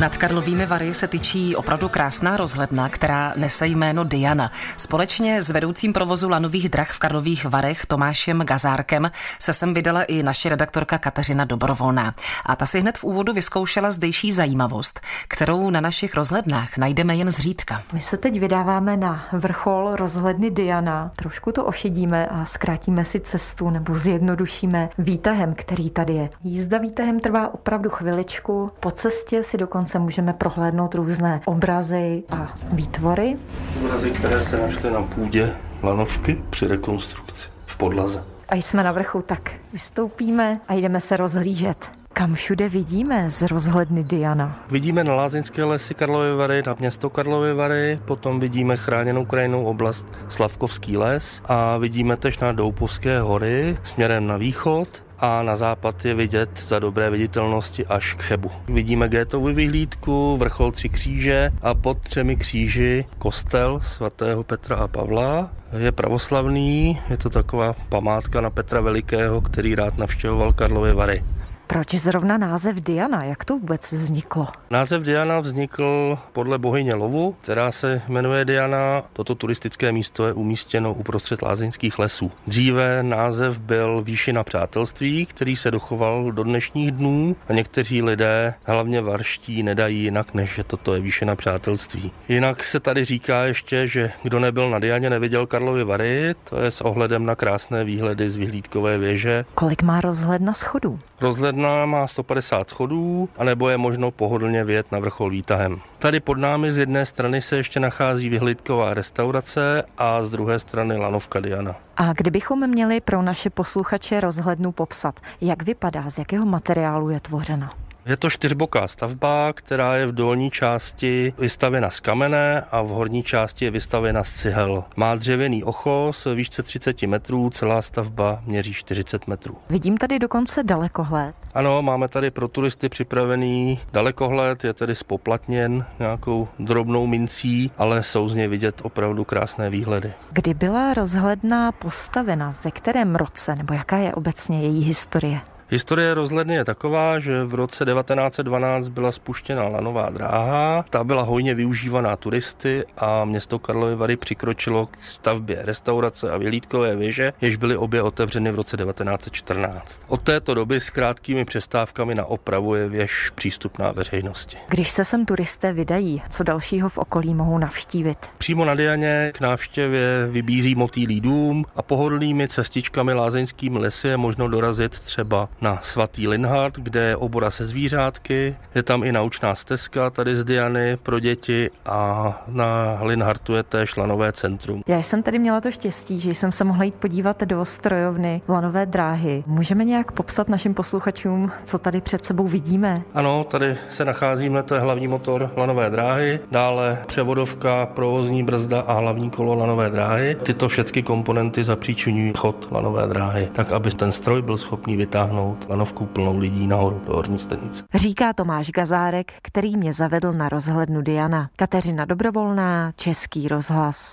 Nad 0.00 0.16
Karlovými 0.16 0.66
Vary 0.66 0.94
se 0.94 1.08
tyčí 1.08 1.56
opravdu 1.56 1.88
krásná 1.88 2.36
rozhledna, 2.36 2.88
která 2.88 3.32
nese 3.36 3.66
jméno 3.66 4.04
Diana. 4.04 4.52
Společně 4.76 5.42
s 5.42 5.50
vedoucím 5.50 5.92
provozu 5.92 6.28
lanových 6.28 6.68
drah 6.68 6.90
v 6.90 6.98
Karlových 6.98 7.44
Varech 7.44 7.86
Tomášem 7.86 8.40
Gazárkem 8.40 9.10
se 9.38 9.52
sem 9.52 9.74
vydala 9.74 10.02
i 10.02 10.22
naše 10.22 10.48
redaktorka 10.48 10.98
Kateřina 10.98 11.44
Dobrovolná. 11.44 12.14
A 12.46 12.56
ta 12.56 12.66
si 12.66 12.80
hned 12.80 12.98
v 12.98 13.04
úvodu 13.04 13.32
vyzkoušela 13.32 13.90
zdejší 13.90 14.32
zajímavost, 14.32 15.00
kterou 15.28 15.70
na 15.70 15.80
našich 15.80 16.14
rozhlednách 16.14 16.78
najdeme 16.78 17.16
jen 17.16 17.30
zřídka. 17.30 17.82
My 17.92 18.00
se 18.00 18.16
teď 18.16 18.40
vydáváme 18.40 18.96
na 18.96 19.26
vrchol 19.32 19.96
rozhledny 19.96 20.50
Diana. 20.50 21.10
Trošku 21.16 21.52
to 21.52 21.64
ošidíme 21.64 22.26
a 22.26 22.44
zkrátíme 22.44 23.04
si 23.04 23.20
cestu 23.20 23.70
nebo 23.70 23.94
zjednodušíme 23.94 24.88
výtahem, 24.98 25.54
který 25.54 25.90
tady 25.90 26.14
je. 26.14 26.30
Jízda 26.44 26.78
výtahem 26.78 27.20
trvá 27.20 27.54
opravdu 27.54 27.90
chviličku. 27.90 28.70
Po 28.80 28.90
cestě 28.90 29.42
si 29.42 29.58
dokonce 29.58 29.85
dokonce 29.86 29.98
můžeme 29.98 30.32
prohlédnout 30.32 30.94
různé 30.94 31.40
obrazy 31.44 32.22
a 32.30 32.54
výtvory. 32.72 33.36
Obrazy, 33.84 34.10
které 34.10 34.42
se 34.42 34.58
našly 34.58 34.90
na 34.90 35.02
půdě 35.02 35.52
lanovky 35.82 36.42
při 36.50 36.66
rekonstrukci 36.66 37.48
v 37.66 37.76
podlaze. 37.76 38.24
A 38.48 38.54
jsme 38.54 38.82
na 38.82 38.92
vrchu, 38.92 39.22
tak 39.22 39.50
vystoupíme 39.72 40.60
a 40.68 40.74
jdeme 40.74 41.00
se 41.00 41.16
rozhlížet. 41.16 41.90
Kam 42.12 42.34
všude 42.34 42.68
vidíme 42.68 43.30
z 43.30 43.42
rozhledny 43.42 44.04
Diana? 44.04 44.58
Vidíme 44.70 45.04
na 45.04 45.14
Lázeňské 45.14 45.64
lesy 45.64 45.94
Karlovy 45.94 46.36
Vary, 46.36 46.62
na 46.66 46.76
město 46.78 47.10
Karlovy 47.10 47.54
Vary, 47.54 47.98
potom 48.04 48.40
vidíme 48.40 48.76
chráněnou 48.76 49.24
krajinou 49.24 49.64
oblast 49.64 50.06
Slavkovský 50.28 50.96
les 50.96 51.42
a 51.44 51.76
vidíme 51.76 52.16
tež 52.16 52.38
na 52.38 52.52
Doupovské 52.52 53.20
hory 53.20 53.76
směrem 53.82 54.26
na 54.26 54.36
východ 54.36 55.05
a 55.18 55.42
na 55.42 55.56
západ 55.56 56.04
je 56.04 56.14
vidět 56.14 56.50
za 56.68 56.78
dobré 56.78 57.10
viditelnosti 57.10 57.86
až 57.86 58.14
k 58.14 58.22
Chebu. 58.22 58.50
Vidíme 58.68 59.08
Gétovu 59.08 59.54
vyhlídku, 59.54 60.36
vrchol 60.36 60.72
Tři 60.72 60.88
kříže 60.88 61.50
a 61.62 61.74
pod 61.74 61.98
třemi 61.98 62.36
kříži 62.36 63.04
kostel 63.18 63.80
svatého 63.82 64.44
Petra 64.44 64.76
a 64.76 64.88
Pavla. 64.88 65.50
Je 65.78 65.92
pravoslavný, 65.92 67.00
je 67.10 67.16
to 67.16 67.30
taková 67.30 67.74
památka 67.88 68.40
na 68.40 68.50
Petra 68.50 68.80
Velikého, 68.80 69.40
který 69.40 69.74
rád 69.74 69.98
navštěvoval 69.98 70.52
Karlovy 70.52 70.92
Vary. 70.92 71.24
Proč 71.68 71.94
zrovna 71.94 72.38
název 72.38 72.76
Diana? 72.76 73.24
Jak 73.24 73.44
to 73.44 73.58
vůbec 73.58 73.92
vzniklo? 73.92 74.48
Název 74.70 75.02
Diana 75.02 75.40
vznikl 75.40 76.18
podle 76.32 76.58
bohyně 76.58 76.94
lovu, 76.94 77.36
která 77.42 77.72
se 77.72 78.02
jmenuje 78.08 78.44
Diana. 78.44 79.02
Toto 79.12 79.34
turistické 79.34 79.92
místo 79.92 80.26
je 80.26 80.32
umístěno 80.32 80.94
uprostřed 80.94 81.42
lázeňských 81.42 81.98
lesů. 81.98 82.32
Dříve 82.46 83.02
název 83.02 83.58
byl 83.58 84.02
Výšina 84.02 84.44
přátelství, 84.44 85.26
který 85.26 85.56
se 85.56 85.70
dochoval 85.70 86.32
do 86.32 86.44
dnešních 86.44 86.90
dnů 86.90 87.36
a 87.48 87.52
někteří 87.52 88.02
lidé, 88.02 88.54
hlavně 88.64 89.00
varští, 89.00 89.62
nedají 89.62 90.02
jinak, 90.02 90.34
než 90.34 90.54
že 90.54 90.64
toto 90.64 90.94
je 90.94 91.00
Výšina 91.00 91.36
přátelství. 91.36 92.12
Jinak 92.28 92.64
se 92.64 92.80
tady 92.80 93.04
říká 93.04 93.44
ještě, 93.44 93.88
že 93.88 94.12
kdo 94.22 94.40
nebyl 94.40 94.70
na 94.70 94.78
Dianě, 94.78 95.10
neviděl 95.10 95.46
Karlovy 95.46 95.84
Vary, 95.84 96.34
to 96.44 96.60
je 96.60 96.70
s 96.70 96.80
ohledem 96.80 97.26
na 97.26 97.34
krásné 97.34 97.84
výhledy 97.84 98.30
z 98.30 98.36
vyhlídkové 98.36 98.98
věže. 98.98 99.44
Kolik 99.54 99.82
má 99.82 100.00
rozhled 100.00 100.42
na 100.42 100.54
schodu? 100.54 100.98
Rozhledna 101.20 101.86
má 101.86 102.06
150 102.06 102.70
schodů, 102.70 103.28
anebo 103.38 103.68
je 103.68 103.76
možno 103.76 104.10
pohodlně 104.10 104.64
vjet 104.64 104.92
na 104.92 104.98
vrchol 104.98 105.30
výtahem. 105.30 105.80
Tady 105.98 106.20
pod 106.20 106.38
námi 106.38 106.72
z 106.72 106.78
jedné 106.78 107.06
strany 107.06 107.42
se 107.42 107.56
ještě 107.56 107.80
nachází 107.80 108.28
vyhlídková 108.28 108.94
restaurace 108.94 109.84
a 109.98 110.22
z 110.22 110.30
druhé 110.30 110.58
strany 110.58 110.96
lanovka 110.96 111.40
Diana. 111.40 111.76
A 111.96 112.12
kdybychom 112.12 112.70
měli 112.70 113.00
pro 113.00 113.22
naše 113.22 113.50
posluchače 113.50 114.20
rozhlednu 114.20 114.72
popsat, 114.72 115.20
jak 115.40 115.62
vypadá, 115.62 116.10
z 116.10 116.18
jakého 116.18 116.46
materiálu 116.46 117.10
je 117.10 117.20
tvořena? 117.20 117.70
Je 118.06 118.16
to 118.16 118.30
čtyřboká 118.30 118.88
stavba, 118.88 119.52
která 119.52 119.96
je 119.96 120.06
v 120.06 120.12
dolní 120.12 120.50
části 120.50 121.34
vystavěna 121.38 121.90
z 121.90 122.00
kamene 122.00 122.60
a 122.70 122.82
v 122.82 122.88
horní 122.88 123.22
části 123.22 123.64
je 123.64 123.70
vystavěna 123.70 124.24
z 124.24 124.32
cihel. 124.32 124.84
Má 124.96 125.14
dřevěný 125.14 125.64
ochos 125.64 126.26
výšce 126.34 126.62
30 126.62 127.02
metrů, 127.02 127.50
celá 127.50 127.82
stavba 127.82 128.42
měří 128.46 128.74
40 128.74 129.26
metrů. 129.26 129.56
Vidím 129.70 129.96
tady 129.96 130.18
dokonce 130.18 130.62
dalekohled. 130.62 131.34
Ano, 131.54 131.82
máme 131.82 132.08
tady 132.08 132.30
pro 132.30 132.48
turisty 132.48 132.88
připravený 132.88 133.80
dalekohled, 133.92 134.64
je 134.64 134.72
tedy 134.72 134.94
spoplatněn 134.94 135.84
nějakou 135.98 136.48
drobnou 136.58 137.06
mincí, 137.06 137.70
ale 137.78 138.02
jsou 138.02 138.28
z 138.28 138.34
něj 138.34 138.48
vidět 138.48 138.80
opravdu 138.84 139.24
krásné 139.24 139.70
výhledy. 139.70 140.12
Kdy 140.30 140.54
byla 140.54 140.94
rozhledna 140.94 141.72
postavena, 141.72 142.54
ve 142.64 142.70
kterém 142.70 143.16
roce, 143.16 143.56
nebo 143.56 143.74
jaká 143.74 143.96
je 143.96 144.14
obecně 144.14 144.62
její 144.62 144.84
historie? 144.84 145.40
Historie 145.70 146.14
rozhledny 146.14 146.54
je 146.54 146.64
taková, 146.64 147.18
že 147.18 147.44
v 147.44 147.54
roce 147.54 147.84
1912 147.84 148.88
byla 148.88 149.12
spuštěna 149.12 149.68
lanová 149.68 150.10
dráha, 150.10 150.84
ta 150.90 151.04
byla 151.04 151.22
hojně 151.22 151.54
využívaná 151.54 152.16
turisty 152.16 152.84
a 152.98 153.24
město 153.24 153.58
Karlovy 153.58 153.94
Vary 153.94 154.16
přikročilo 154.16 154.86
k 154.86 154.90
stavbě 155.00 155.58
restaurace 155.62 156.30
a 156.30 156.36
vyhlídkové 156.36 156.96
věže, 156.96 157.32
jež 157.40 157.56
byly 157.56 157.76
obě 157.76 158.02
otevřeny 158.02 158.52
v 158.52 158.54
roce 158.54 158.76
1914. 158.76 160.00
Od 160.08 160.22
této 160.22 160.54
doby 160.54 160.80
s 160.80 160.90
krátkými 160.90 161.44
přestávkami 161.44 162.14
na 162.14 162.24
opravu 162.24 162.74
je 162.74 162.88
věž 162.88 163.30
přístupná 163.34 163.92
veřejnosti. 163.92 164.56
Když 164.68 164.90
se 164.90 165.04
sem 165.04 165.26
turisté 165.26 165.72
vydají, 165.72 166.22
co 166.30 166.42
dalšího 166.42 166.88
v 166.88 166.98
okolí 166.98 167.34
mohou 167.34 167.58
navštívit? 167.58 168.18
Přímo 168.38 168.64
na 168.64 168.74
Dianě 168.74 169.32
k 169.34 169.40
návštěvě 169.40 170.28
vybízí 170.30 170.74
motýlý 170.74 171.20
dům 171.20 171.64
a 171.76 171.82
pohodlnými 171.82 172.48
cestičkami 172.48 173.12
lázeňským 173.12 173.76
lesy 173.76 174.08
je 174.08 174.16
možno 174.16 174.48
dorazit 174.48 174.92
třeba 175.00 175.48
na 175.60 175.78
svatý 175.82 176.28
Linhard, 176.28 176.74
kde 176.76 177.00
je 177.00 177.16
obora 177.16 177.50
se 177.50 177.64
zvířátky. 177.64 178.56
Je 178.74 178.82
tam 178.82 179.04
i 179.04 179.12
naučná 179.12 179.54
stezka 179.54 180.10
tady 180.10 180.36
z 180.36 180.44
Diany 180.44 180.96
pro 180.96 181.20
děti 181.20 181.70
a 181.86 182.32
na 182.48 182.98
Linhartu 183.02 183.54
je 183.54 183.62
též 183.62 183.96
lanové 183.96 184.32
centrum. 184.32 184.82
Já 184.86 185.02
jsem 185.02 185.22
tady 185.22 185.38
měla 185.38 185.60
to 185.60 185.70
štěstí, 185.70 186.20
že 186.20 186.30
jsem 186.30 186.52
se 186.52 186.64
mohla 186.64 186.84
jít 186.84 186.94
podívat 186.94 187.42
do 187.42 187.64
strojovny 187.64 188.42
lanové 188.48 188.86
dráhy. 188.86 189.44
Můžeme 189.46 189.84
nějak 189.84 190.12
popsat 190.12 190.48
našim 190.48 190.74
posluchačům, 190.74 191.52
co 191.64 191.78
tady 191.78 192.00
před 192.00 192.26
sebou 192.26 192.46
vidíme? 192.46 193.02
Ano, 193.14 193.44
tady 193.44 193.76
se 193.90 194.04
nacházíme, 194.04 194.62
to 194.62 194.74
je 194.74 194.80
hlavní 194.80 195.08
motor 195.08 195.50
lanové 195.56 195.90
dráhy, 195.90 196.40
dále 196.50 196.98
převodovka, 197.06 197.86
provozní 197.86 198.42
brzda 198.42 198.80
a 198.80 198.92
hlavní 198.92 199.30
kolo 199.30 199.54
lanové 199.54 199.90
dráhy. 199.90 200.36
Tyto 200.42 200.68
všechny 200.68 201.02
komponenty 201.02 201.64
zapříčinují 201.64 202.32
chod 202.36 202.68
lanové 202.70 203.06
dráhy, 203.06 203.48
tak 203.52 203.72
aby 203.72 203.90
ten 203.90 204.12
stroj 204.12 204.42
byl 204.42 204.58
schopný 204.58 204.96
vytáhnout 204.96 205.45
vytáhnout 205.46 205.68
lanovku 205.68 206.06
plnou 206.06 206.38
lidí 206.38 206.66
nahoru 206.66 207.02
do 207.06 207.16
horní 207.16 207.38
stanice. 207.38 207.84
Říká 207.94 208.32
Tomáš 208.32 208.70
Gazárek, 208.70 209.32
který 209.42 209.76
mě 209.76 209.92
zavedl 209.92 210.32
na 210.32 210.48
rozhlednu 210.48 211.02
Diana. 211.02 211.50
Kateřina 211.56 212.04
Dobrovolná, 212.04 212.92
Český 212.96 213.48
rozhlas. 213.48 214.12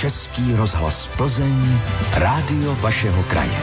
Český 0.00 0.56
rozhlas 0.56 1.06
Plzeň, 1.16 1.78
rádio 2.14 2.76
vašeho 2.76 3.22
kraje. 3.22 3.58